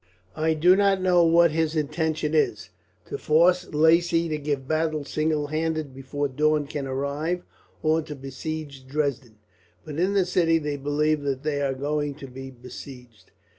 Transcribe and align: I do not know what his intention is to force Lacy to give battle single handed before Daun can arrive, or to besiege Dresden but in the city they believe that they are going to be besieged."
I 0.35 0.55
do 0.55 0.75
not 0.75 0.99
know 0.99 1.23
what 1.23 1.51
his 1.51 1.75
intention 1.75 2.33
is 2.33 2.71
to 3.05 3.19
force 3.19 3.67
Lacy 3.67 4.27
to 4.29 4.39
give 4.39 4.67
battle 4.67 5.05
single 5.05 5.45
handed 5.45 5.93
before 5.93 6.27
Daun 6.27 6.65
can 6.65 6.87
arrive, 6.87 7.43
or 7.83 8.01
to 8.01 8.15
besiege 8.15 8.87
Dresden 8.87 9.37
but 9.85 9.99
in 9.99 10.13
the 10.13 10.25
city 10.25 10.57
they 10.57 10.77
believe 10.77 11.21
that 11.21 11.43
they 11.43 11.61
are 11.61 11.75
going 11.75 12.15
to 12.15 12.25
be 12.25 12.49
besieged." 12.49 13.29